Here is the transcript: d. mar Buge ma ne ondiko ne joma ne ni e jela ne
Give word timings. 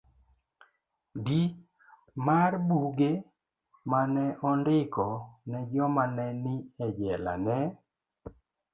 d. 1.25 1.27
mar 2.25 2.51
Buge 2.67 3.11
ma 3.89 4.01
ne 4.13 4.25
ondiko 4.49 5.05
ne 5.49 5.59
joma 5.73 6.03
ne 6.17 6.25
ni 6.43 6.53
e 6.85 6.87
jela 6.97 7.33
ne 7.45 7.57